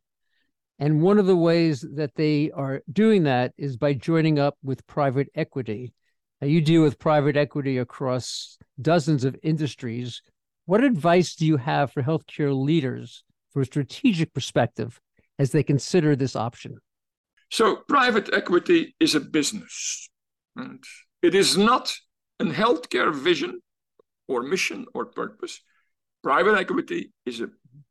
[0.78, 4.86] And one of the ways that they are doing that is by joining up with
[4.86, 5.94] private equity.
[6.40, 10.22] Now, you deal with private equity across dozens of industries.
[10.66, 15.00] What advice do you have for healthcare leaders from a strategic perspective
[15.40, 16.78] as they consider this option?
[17.50, 20.10] So, private equity is a business.
[20.56, 20.84] And
[21.22, 21.94] it is not
[22.52, 23.62] a healthcare vision
[24.28, 25.62] or mission or purpose.
[26.24, 27.50] Private equity is a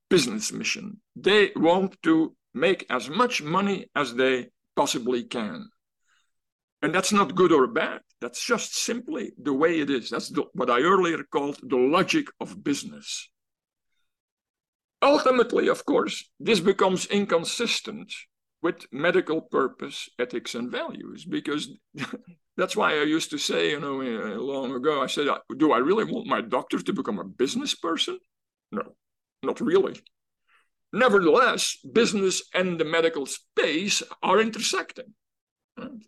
[0.09, 1.01] business mission.
[1.17, 5.69] They want to make as much money as they possibly can.
[6.83, 8.01] And that's not good or bad.
[8.21, 10.11] That's just simply the way it is.
[10.11, 13.29] That's the, what I earlier called the logic of business.
[15.01, 18.13] Ultimately, of course, this becomes inconsistent
[18.63, 21.25] with medical purpose, ethics, and values.
[21.25, 21.69] Because
[22.57, 25.79] that's why I used to say, you know, uh, long ago, I said, do I
[25.79, 28.19] really want my doctor to become a business person?
[28.71, 28.83] No,
[29.43, 30.01] not really.
[30.93, 35.15] Nevertheless, business and the medical space are intersecting.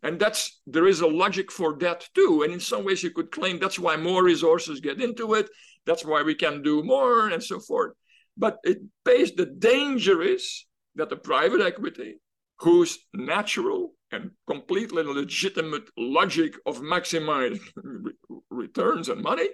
[0.02, 2.42] And that's there is a logic for that too.
[2.42, 5.48] And in some ways, you could claim that's why more resources get into it.
[5.86, 7.94] That's why we can do more and so forth.
[8.36, 12.16] But it pays the danger is that the private equity
[12.58, 17.60] whose natural and completely legitimate logic of maximizing
[18.50, 19.48] returns and money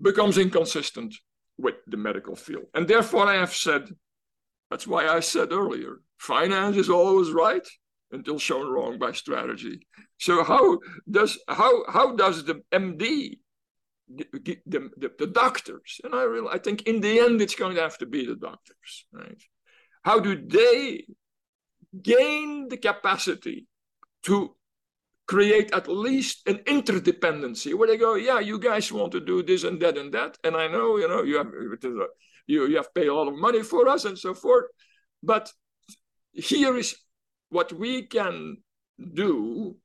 [0.00, 1.14] becomes inconsistent
[1.58, 2.66] with the medical field.
[2.74, 3.88] And therefore, I have said
[4.70, 7.66] That's why I said earlier, finance is always right
[8.12, 9.86] until shown wrong by strategy.
[10.18, 10.78] So how
[11.10, 13.38] does how how does the MD,
[14.08, 14.26] the,
[14.66, 16.24] the, the, the doctors, and I
[16.54, 19.42] I think in the end it's going to have to be the doctors, right?
[20.02, 21.04] How do they
[22.02, 23.66] gain the capacity
[24.24, 24.54] to
[25.26, 29.62] create at least an interdependency where they go, yeah, you guys want to do this
[29.62, 31.52] and that and that, and I know, you know, you have
[32.46, 34.64] you you have paid a lot of money for us and so forth,
[35.22, 35.52] but
[36.32, 36.96] here is
[37.50, 38.56] what we can
[39.14, 39.76] do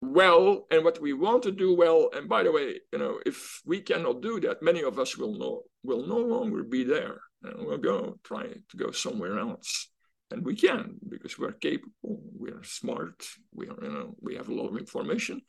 [0.00, 2.08] well and what we want to do well.
[2.14, 5.34] And by the way you know if we cannot do that many of us will
[5.38, 7.20] no will no longer be there.
[7.42, 9.88] And we'll go try to go somewhere else
[10.30, 14.54] and we can because we're capable we're smart we are you know we have a
[14.54, 15.40] lot of information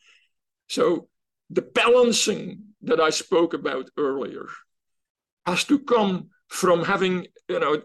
[0.68, 1.08] so
[1.50, 4.48] the balancing that i spoke about earlier
[5.46, 7.82] has to come from having you know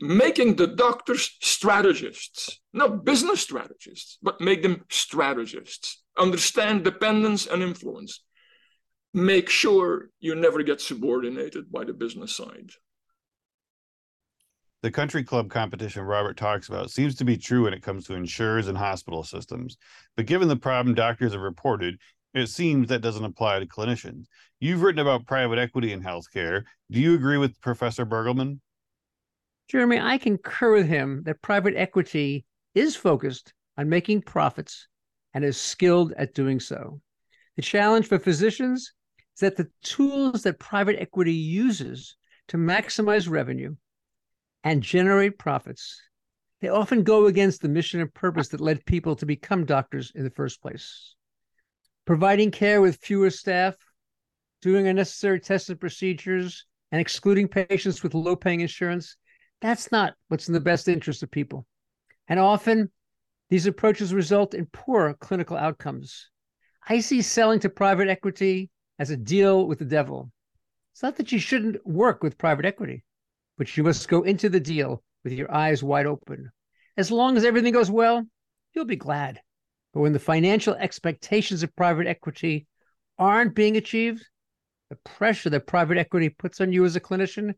[0.00, 6.02] making the doctors strategists, not business strategists, but make them strategists.
[6.18, 8.22] Understand dependence and influence.
[9.12, 12.70] Make sure you never get subordinated by the business side.
[14.82, 18.14] The country club competition Robert talks about seems to be true when it comes to
[18.14, 19.78] insurers and hospital systems.
[20.16, 21.98] But given the problem doctors have reported,
[22.34, 24.26] it seems that doesn't apply to clinicians.
[24.60, 26.64] You've written about private equity in healthcare.
[26.90, 28.60] Do you agree with Professor Burgelman?
[29.68, 34.86] Jeremy, I concur with him that private equity is focused on making profits
[35.32, 37.00] and is skilled at doing so.
[37.56, 38.92] The challenge for physicians
[39.34, 42.16] is that the tools that private equity uses
[42.48, 43.74] to maximize revenue
[44.66, 46.02] and generate profits,
[46.60, 50.24] they often go against the mission and purpose that led people to become doctors in
[50.24, 51.14] the first place.
[52.04, 53.76] Providing care with fewer staff,
[54.62, 59.16] doing unnecessary tests and procedures, and excluding patients with low paying insurance
[59.60, 61.64] that's not what's in the best interest of people.
[62.28, 62.90] And often
[63.48, 66.28] these approaches result in poor clinical outcomes.
[66.88, 70.32] I see selling to private equity as a deal with the devil.
[70.92, 73.04] It's not that you shouldn't work with private equity,
[73.56, 76.50] but you must go into the deal with your eyes wide open.
[76.96, 78.24] As long as everything goes well,
[78.74, 79.40] you'll be glad.
[79.92, 82.66] But when the financial expectations of private equity
[83.18, 84.24] aren't being achieved,
[84.90, 87.54] the pressure that private equity puts on you as a clinician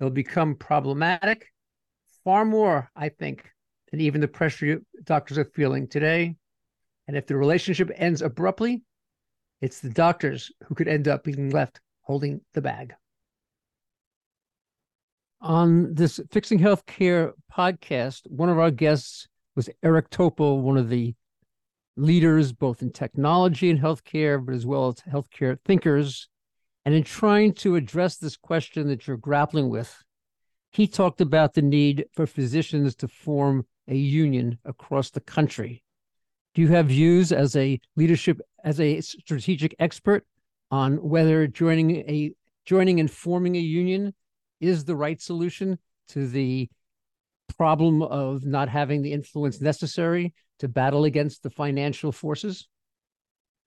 [0.00, 1.52] It'll become problematic
[2.24, 3.50] far more, I think,
[3.90, 6.36] than even the pressure doctors are feeling today.
[7.08, 8.82] And if the relationship ends abruptly,
[9.60, 12.94] it's the doctors who could end up being left holding the bag.
[15.40, 21.14] On this Fixing Healthcare podcast, one of our guests was Eric Topol, one of the
[21.96, 26.28] leaders both in technology and healthcare, but as well as healthcare thinkers
[26.88, 30.02] and in trying to address this question that you're grappling with,
[30.70, 35.84] he talked about the need for physicians to form a union across the country.
[36.54, 40.24] Do you have views as a leadership, as a strategic expert
[40.70, 42.32] on whether joining a
[42.64, 44.14] joining and forming a union
[44.60, 46.68] is the right solution to the
[47.56, 52.68] problem of not having the influence necessary to battle against the financial forces?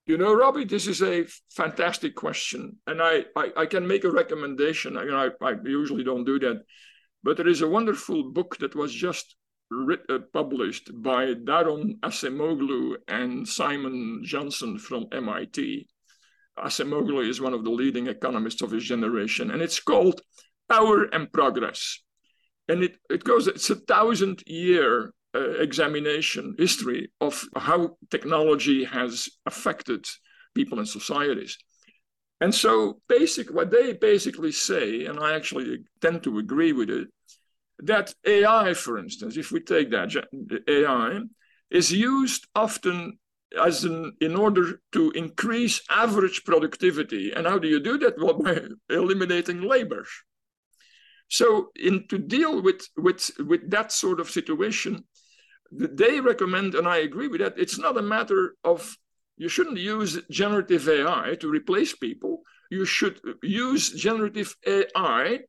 [0.05, 4.11] You know, Robbie, this is a fantastic question, and I, I, I can make a
[4.11, 4.95] recommendation.
[4.95, 6.63] You know, I, I usually don't do that,
[7.23, 9.35] but there is a wonderful book that was just
[9.69, 15.87] writ, uh, published by Daron Acemoglu and Simon Johnson from MIT.
[16.57, 20.19] Acemoglu is one of the leading economists of his generation, and it's called
[20.71, 21.99] Power and Progress.
[22.67, 29.29] And it, it goes, it's a thousand year uh, examination history of how technology has
[29.45, 30.05] affected
[30.55, 31.57] people and societies.
[32.39, 37.07] And so, basic what they basically say, and I actually tend to agree with it,
[37.79, 40.11] that AI, for instance, if we take that
[40.67, 41.19] AI,
[41.69, 43.19] is used often
[43.63, 47.31] as an in order to increase average productivity.
[47.31, 48.17] And how do you do that?
[48.17, 50.05] Well, by eliminating labor.
[51.31, 55.05] So, in to deal with with with that sort of situation,
[55.71, 58.97] they recommend, and I agree with that, it's not a matter of
[59.37, 62.41] you shouldn't use generative AI to replace people.
[62.69, 65.39] You should uh, use generative AI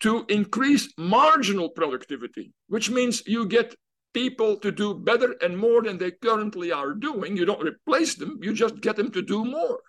[0.00, 3.74] to increase marginal productivity, which means you get
[4.12, 7.38] people to do better and more than they currently are doing.
[7.38, 9.80] You don't replace them, you just get them to do more.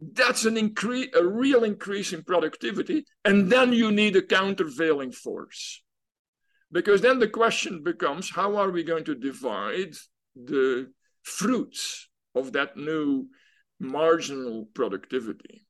[0.00, 3.04] That's an increase, a real increase in productivity.
[3.24, 5.82] And then you need a countervailing force.
[6.72, 9.94] Because then the question becomes how are we going to divide
[10.34, 10.90] the
[11.22, 13.28] fruits of that new
[13.78, 15.66] marginal productivity?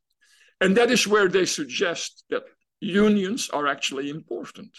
[0.60, 2.44] And that is where they suggest that
[2.80, 4.76] unions are actually important.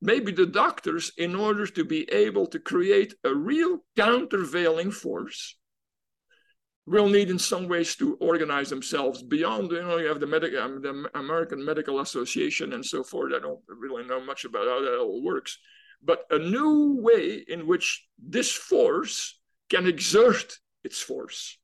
[0.00, 5.56] maybe the doctors, in order to be able to create a real countervailing force,
[6.86, 10.56] will need in some ways to organize themselves beyond, you know, you have the, Medi-
[10.56, 13.32] um, the American Medical Association and so forth.
[13.34, 15.58] I don't really know much about how that all works,
[16.02, 21.58] but a new way in which this force can exert its force,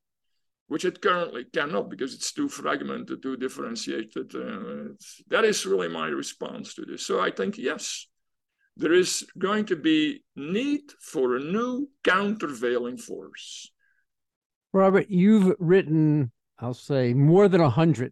[0.67, 4.35] which it currently cannot because it's too fragmented, too differentiated.
[4.35, 4.91] Uh,
[5.29, 7.05] that is really my response to this.
[7.05, 8.07] So I think, yes,
[8.75, 13.71] there is going to be need for a new countervailing force
[14.73, 18.11] Robert, you've written, I'll say, more than a hundred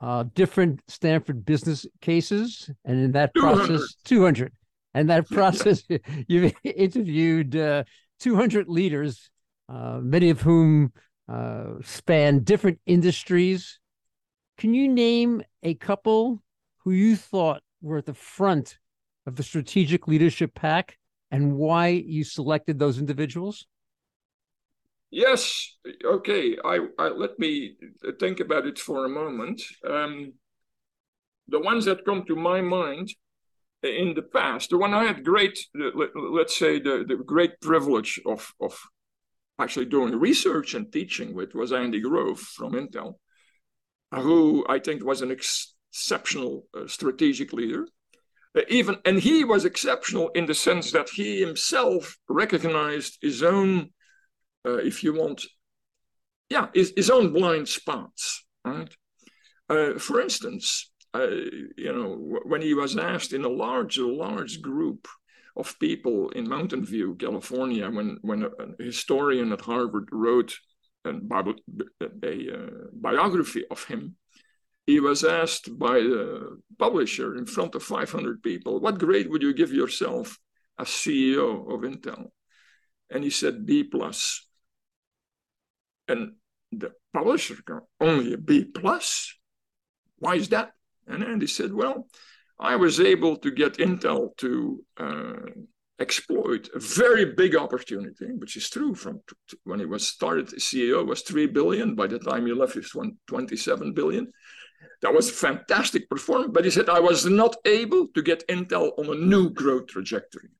[0.00, 3.66] uh, different Stanford business cases, and in that 200.
[3.66, 4.52] process, two hundred.
[4.94, 5.82] And that process,
[6.28, 7.84] you've interviewed uh,
[8.20, 9.28] two hundred leaders,
[9.68, 10.92] uh, many of whom
[11.28, 13.80] uh, span different industries.
[14.56, 16.42] Can you name a couple
[16.84, 18.78] who you thought were at the front
[19.26, 20.96] of the strategic leadership pack,
[21.32, 23.66] and why you selected those individuals?
[25.10, 25.76] Yes.
[26.04, 26.56] Okay.
[26.64, 27.76] I, I, let me
[28.20, 29.62] think about it for a moment.
[29.88, 30.34] Um,
[31.48, 33.08] the ones that come to my mind
[33.82, 38.52] in the past, the one I had great, let's say, the, the great privilege of
[38.60, 38.78] of
[39.58, 43.14] actually doing research and teaching with was Andy Grove from Intel,
[44.12, 47.86] who I think was an exceptional uh, strategic leader.
[48.56, 53.90] Uh, even and he was exceptional in the sense that he himself recognized his own
[54.66, 55.44] uh, if you want,
[56.50, 58.94] yeah, his, his own blind spots, right?
[59.68, 61.28] Uh, for instance, uh,
[61.76, 65.08] you know, when he was asked in a large, large group
[65.56, 70.54] of people in Mountain View, California, when when a, a historian at Harvard wrote
[71.04, 74.16] a, a biography of him,
[74.86, 79.52] he was asked by the publisher in front of 500 people, "What grade would you
[79.52, 80.38] give yourself
[80.78, 82.30] as CEO of Intel?"
[83.10, 84.47] And he said B plus.
[86.08, 86.32] And
[86.72, 87.56] the publisher
[88.00, 89.34] only a B plus.
[90.18, 90.72] Why is that?
[91.06, 92.08] And Andy said, well,
[92.58, 95.50] I was able to get Intel to uh,
[96.00, 98.94] exploit a very big opportunity, which is true.
[98.94, 99.20] From
[99.64, 101.94] when he was started, CEO was three billion.
[101.94, 104.32] By the time he left, it was 27 billion.
[105.02, 106.50] That was fantastic performance.
[106.52, 110.50] But he said I was not able to get Intel on a new growth trajectory.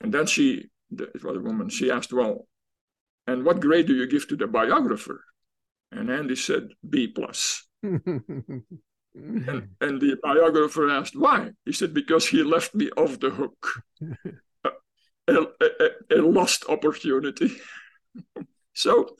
[0.00, 2.46] And then she, it was a woman, she asked, well,
[3.26, 5.24] and what grade do you give to the biographer?
[5.90, 7.66] And Andy said B plus.
[7.82, 8.04] and,
[9.14, 11.50] and, the biographer asked why.
[11.64, 13.82] He said because he left me off the hook.
[14.64, 17.52] a, a, a, a lost opportunity.
[18.74, 19.16] so,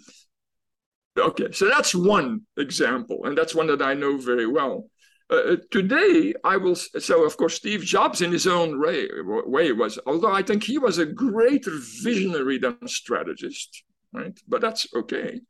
[1.18, 4.88] okay, so that's one example, and that's one that I know very well.
[5.30, 6.74] Uh, today, I will.
[6.74, 9.98] So, of course, Steve Jobs, in his own way, way, was.
[10.06, 11.72] Although I think he was a greater
[12.02, 14.38] visionary than strategist right?
[14.46, 15.40] But that's okay.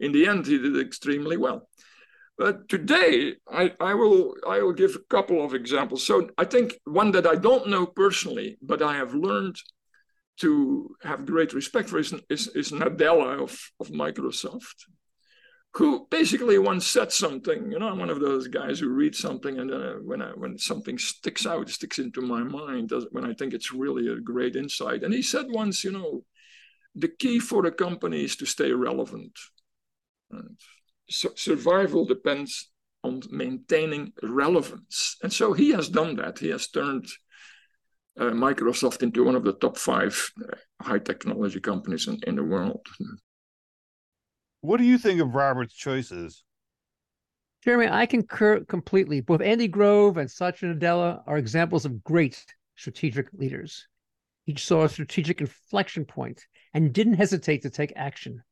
[0.00, 1.68] In the end, he did extremely well.
[2.36, 6.04] But today, I, I will I will give a couple of examples.
[6.04, 9.56] So I think one that I don't know personally, but I have learned
[10.40, 14.86] to have great respect for is, is, is Nadella of, of Microsoft,
[15.74, 17.70] who basically once said something.
[17.70, 20.30] You know, I'm one of those guys who read something and then uh, when I,
[20.30, 24.56] when something sticks out, sticks into my mind, when I think it's really a great
[24.56, 25.04] insight.
[25.04, 26.24] And he said once, you know,
[26.94, 29.32] the key for a company is to stay relevant.
[30.30, 30.58] And
[31.08, 32.70] so survival depends
[33.02, 35.16] on maintaining relevance.
[35.22, 36.38] And so he has done that.
[36.38, 37.06] He has turned
[38.18, 42.44] uh, Microsoft into one of the top five uh, high technology companies in, in the
[42.44, 42.86] world.
[44.60, 46.42] What do you think of Robert's choices?
[47.62, 49.20] Jeremy, I concur completely.
[49.20, 52.42] Both Andy Grove and Satya Nadella are examples of great
[52.76, 53.86] strategic leaders.
[54.46, 58.42] Each saw a strategic inflection point and didn't hesitate to take action.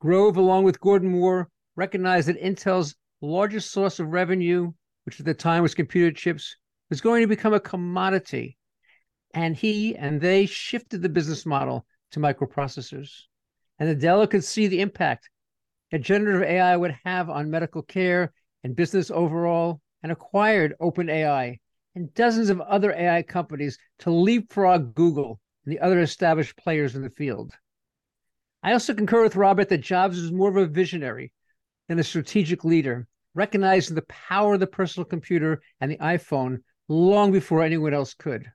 [0.00, 4.72] Grove, along with Gordon Moore, recognized that Intel's largest source of revenue,
[5.04, 6.56] which at the time was computer chips,
[6.88, 8.56] was going to become a commodity.
[9.34, 13.10] And he and they shifted the business model to microprocessors.
[13.78, 15.30] And Nadella could see the impact
[15.92, 18.32] that generative AI would have on medical care
[18.64, 21.58] and business overall, and acquired OpenAI
[21.94, 27.02] and dozens of other AI companies to leapfrog Google and the other established players in
[27.02, 27.52] the field.
[28.62, 31.32] I also concur with Robert that Jobs was more of a visionary
[31.88, 36.58] than a strategic leader, recognizing the power of the personal computer and the iPhone
[36.88, 38.50] long before anyone else could.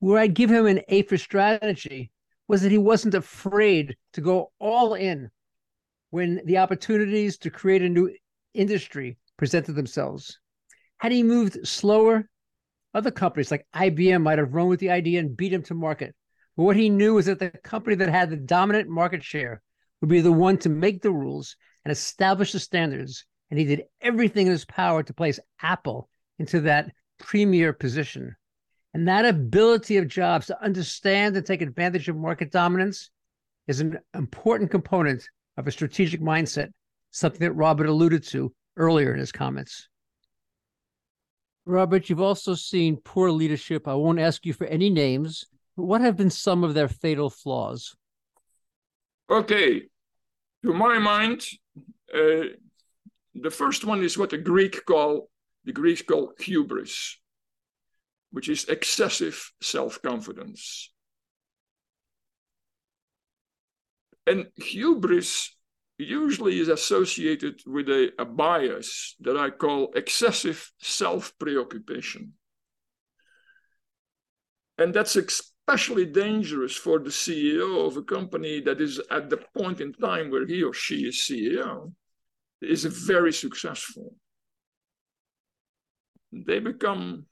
[0.00, 2.10] Where I'd give him an A for strategy
[2.48, 5.30] was that he wasn't afraid to go all in
[6.10, 8.12] when the opportunities to create a new
[8.54, 10.40] industry presented themselves.
[10.98, 12.28] Had he moved slower,
[12.92, 16.14] Other companies like IBM might have run with the idea and beat him to market.
[16.60, 19.62] But what he knew was that the company that had the dominant market share
[20.02, 21.56] would be the one to make the rules
[21.86, 23.24] and establish the standards.
[23.48, 28.36] And he did everything in his power to place Apple into that premier position.
[28.92, 33.08] And that ability of Jobs to understand and take advantage of market dominance
[33.66, 36.68] is an important component of a strategic mindset,
[37.10, 39.88] something that Robert alluded to earlier in his comments.
[41.64, 43.88] Robert, you've also seen poor leadership.
[43.88, 45.46] I won't ask you for any names,
[45.80, 47.94] what have been some of their fatal flaws?
[49.30, 49.82] Okay.
[50.64, 51.44] To my mind,
[52.14, 52.52] uh,
[53.34, 55.30] the first one is what the Greek call
[55.64, 57.18] the Greeks call hubris,
[58.30, 60.90] which is excessive self-confidence.
[64.26, 65.54] And hubris
[65.98, 72.32] usually is associated with a, a bias that I call excessive self preoccupation.
[74.78, 75.16] And that's
[75.70, 80.28] especially dangerous for the CEO of a company that is at the point in time
[80.28, 81.92] where he or she is CEO,
[82.60, 84.16] is very successful.
[86.32, 87.26] They become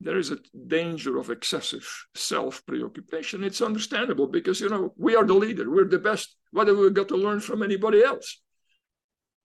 [0.00, 3.42] there is a danger of excessive self preoccupation.
[3.42, 6.36] It's understandable because, you know, we are the leader, we're the best.
[6.50, 8.42] What have we got to learn from anybody else?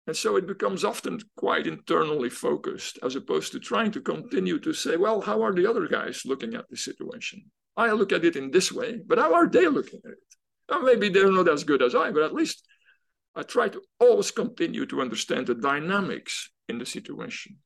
[0.05, 4.73] And so it becomes often quite internally focused as opposed to trying to continue to
[4.73, 7.51] say, well, how are the other guys looking at the situation?
[7.77, 10.83] I look at it in this way, but how are they looking at it?
[10.83, 12.67] Maybe they're not as good as I, but at least
[13.35, 17.57] I try to always continue to understand the dynamics in the situation.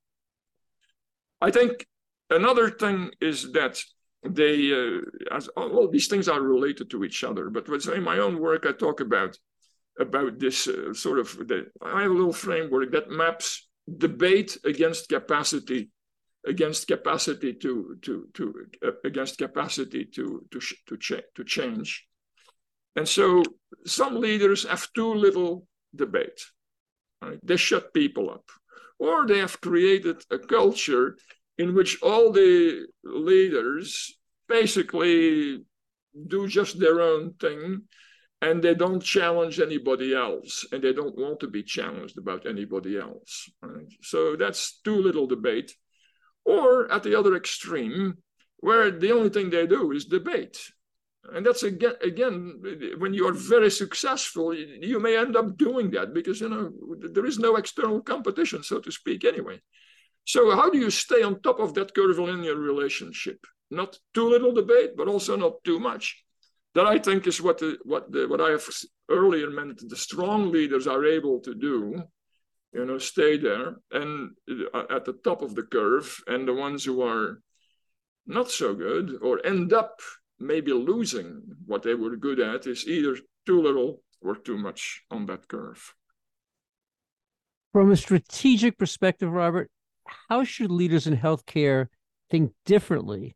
[1.42, 1.88] I think
[2.32, 3.78] Another thing is that
[4.24, 5.02] they, uh,
[5.36, 7.50] as all these things are related to each other.
[7.50, 9.38] But in my own work, I talk about
[10.00, 15.10] about this uh, sort of the, I have a little framework that maps debate against
[15.10, 15.90] capacity
[16.46, 22.08] against capacity to to to uh, against capacity to to to, ch- to change
[22.96, 23.44] and so
[23.86, 26.42] some leaders have too little debate
[27.22, 27.40] right?
[27.44, 28.50] they shut people up
[29.00, 31.18] or they have created a culture
[31.58, 34.16] in which all the leaders
[34.48, 35.64] basically
[36.28, 37.84] do just their own thing
[38.42, 42.98] and they don't challenge anybody else and they don't want to be challenged about anybody
[42.98, 43.92] else right?
[44.02, 45.72] so that's too little debate
[46.46, 48.18] or at the other extreme
[48.58, 50.58] where the only thing they do is debate
[51.34, 52.62] and that's again again
[52.98, 56.72] when you are very successful you may end up doing that because you know
[57.14, 59.60] there is no external competition so to speak anyway
[60.26, 63.46] so how do you stay on top of that curvilinear relationship?
[63.70, 66.24] Not too little debate, but also not too much.
[66.76, 68.66] That I think is what the, what the, what I have
[69.10, 69.82] earlier meant.
[69.88, 72.04] The strong leaders are able to do,
[72.74, 74.32] you know, stay there and
[74.74, 77.42] uh, at the top of the curve, and the ones who are
[78.26, 80.00] not so good or end up
[80.40, 85.26] maybe losing what they were good at is either too little or too much on
[85.26, 85.94] that curve.
[87.74, 89.70] From a strategic perspective, Robert,
[90.30, 91.88] how should leaders in healthcare
[92.30, 93.36] think differently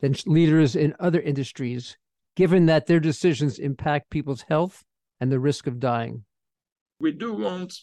[0.00, 1.96] than leaders in other industries,
[2.34, 4.84] given that their decisions impact people's health
[5.20, 6.24] and the risk of dying?
[6.98, 7.74] We do want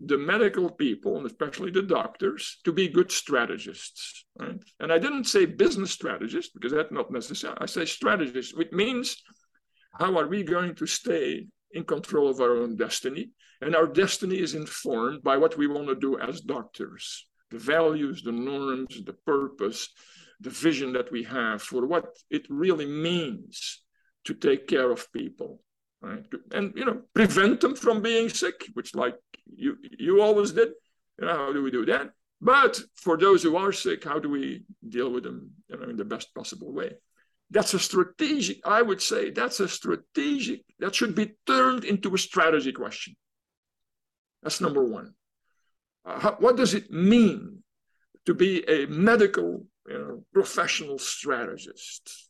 [0.00, 4.24] the medical people, and especially the doctors, to be good strategists.
[4.38, 4.58] Right?
[4.80, 7.54] And I didn't say business strategists because that's not necessary.
[7.58, 9.22] I say strategists, which means
[9.98, 13.30] how are we going to stay in control of our own destiny.
[13.60, 18.22] And our destiny is informed by what we want to do as doctors the values,
[18.22, 19.88] the norms, the purpose,
[20.40, 23.82] the vision that we have for what it really means
[24.24, 25.60] to take care of people.
[26.04, 26.24] Right?
[26.52, 29.16] And you know, prevent them from being sick, which like
[29.56, 30.70] you you always did.
[31.18, 32.10] You know, how do we do that?
[32.40, 35.96] But for those who are sick, how do we deal with them you know, in
[35.96, 36.90] the best possible way?
[37.50, 42.18] That's a strategic, I would say, that's a strategic, that should be turned into a
[42.18, 43.16] strategy question.
[44.42, 45.14] That's number one.
[46.04, 47.62] Uh, how, what does it mean
[48.26, 52.28] to be a medical you know, professional strategist?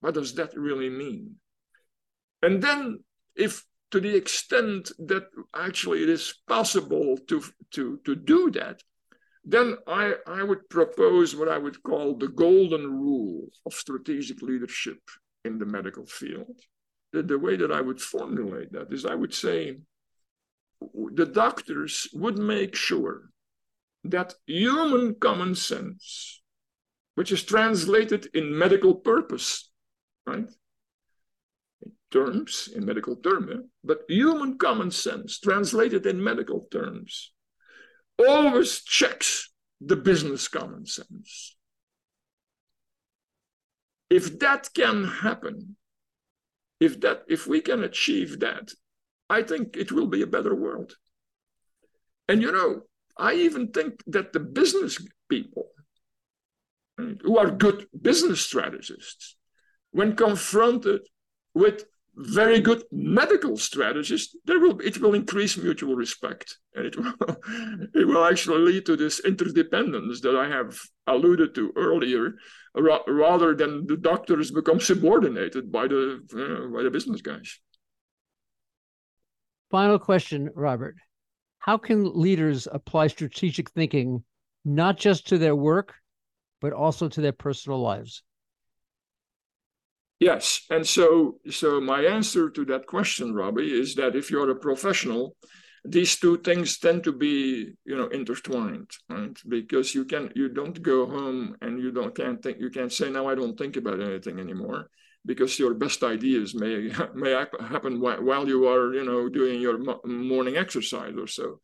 [0.00, 1.36] What does that really mean?
[2.42, 3.00] And then,
[3.36, 5.24] if to the extent that
[5.54, 8.82] actually it is possible to, to, to do that,
[9.44, 14.98] then I, I would propose what I would call the golden rule of strategic leadership
[15.44, 16.60] in the medical field.
[17.12, 19.78] The, the way that I would formulate that is I would say
[21.14, 23.30] the doctors would make sure
[24.04, 26.42] that human common sense,
[27.14, 29.70] which is translated in medical purpose,
[30.26, 30.48] right?
[32.10, 37.32] Terms, in medical terms, but human common sense translated in medical terms
[38.18, 39.50] always checks
[39.80, 41.56] the business common sense.
[44.10, 45.76] If that can happen,
[46.80, 48.72] if that if we can achieve that,
[49.28, 50.96] I think it will be a better world.
[52.28, 52.82] And you know,
[53.18, 54.98] I even think that the business
[55.28, 55.66] people
[56.96, 59.36] who are good business strategists,
[59.90, 61.02] when confronted
[61.54, 61.84] with
[62.18, 67.14] very good medical strategists, there will it will increase mutual respect, and it will
[67.94, 72.34] it will actually lead to this interdependence that I have alluded to earlier,
[72.74, 77.58] ra- rather than the doctors become subordinated by the uh, by the business guys.
[79.70, 80.96] Final question, Robert.
[81.58, 84.24] How can leaders apply strategic thinking
[84.64, 85.94] not just to their work,
[86.60, 88.22] but also to their personal lives?
[90.20, 94.56] Yes, and so so my answer to that question, Robbie, is that if you're a
[94.56, 95.36] professional,
[95.84, 99.36] these two things tend to be you know intertwined, right?
[99.48, 103.10] Because you can you don't go home and you don't can't think you can't say
[103.10, 104.90] now I don't think about anything anymore
[105.24, 110.56] because your best ideas may may happen while you are you know doing your morning
[110.56, 111.60] exercise or so.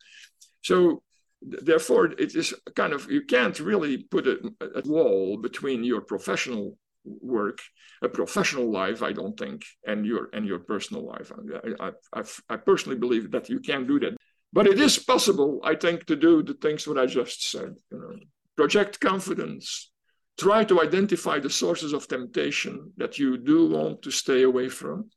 [0.61, 1.03] So
[1.41, 4.37] therefore it is kind of you can't really put a,
[4.75, 7.59] a wall between your professional work
[8.01, 11.31] a professional life i don't think and your and your personal life.
[11.79, 14.17] I, I, I, personally believe that you can do that.
[14.51, 17.99] But it is possible i think to do the things what i just said you
[17.99, 18.15] know.
[18.55, 19.91] Project confidence.
[20.37, 25.09] Try to identify the sources of temptation that you do want to stay away from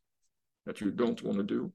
[0.67, 1.73] that you don't want to do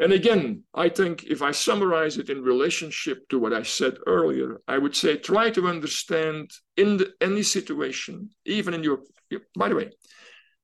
[0.00, 4.62] and again, I think if I summarize it in relationship to what I said earlier,
[4.66, 9.00] I would say try to understand in the, any situation, even in your,
[9.54, 9.90] by the way,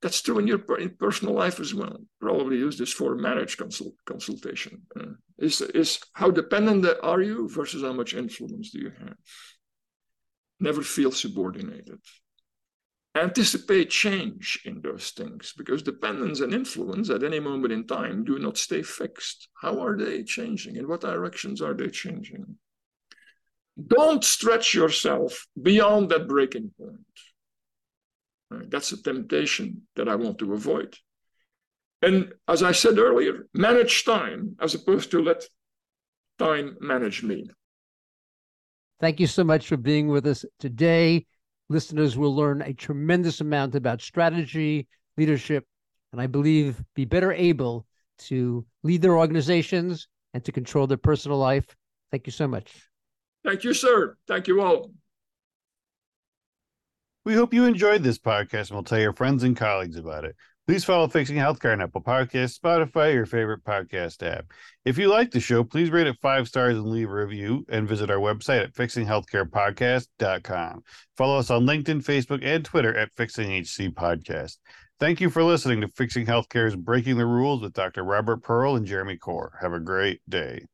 [0.00, 1.98] that's true in your in personal life as well.
[2.18, 4.82] Probably use this for marriage consult, consultation.
[4.98, 9.16] Uh, is, is how dependent are you versus how much influence do you have?
[10.60, 12.00] Never feel subordinated
[13.18, 18.38] anticipate change in those things because dependence and influence at any moment in time do
[18.38, 19.48] not stay fixed.
[19.60, 20.76] How are they changing?
[20.76, 22.56] In what directions are they changing?
[23.86, 27.00] Don't stretch yourself beyond that breaking point.
[28.50, 28.70] Right?
[28.70, 30.96] That's a temptation that I want to avoid.
[32.02, 35.44] And as I said earlier, manage time as opposed to let
[36.38, 37.50] time manage me.
[39.00, 41.26] Thank you so much for being with us today
[41.68, 44.86] listeners will learn a tremendous amount about strategy,
[45.16, 45.64] leadership,
[46.12, 47.86] and I believe be better able
[48.18, 51.66] to lead their organizations and to control their personal life.
[52.10, 52.88] Thank you so much.
[53.44, 54.16] Thank you, sir.
[54.26, 54.90] Thank you all.
[57.24, 60.36] We hope you enjoyed this podcast and will tell your friends and colleagues about it.
[60.66, 64.46] Please follow Fixing Healthcare on Apple Podcasts, Spotify, your favorite podcast app.
[64.84, 67.88] If you like the show, please rate it five stars and leave a review and
[67.88, 70.82] visit our website at fixinghealthcarepodcast.com.
[71.16, 74.56] Follow us on LinkedIn, Facebook, and Twitter at Fixing HC Podcast.
[74.98, 78.02] Thank you for listening to Fixing Healthcare's Breaking the Rules with Dr.
[78.02, 79.50] Robert Pearl and Jeremy Corr.
[79.60, 80.66] Have a great day.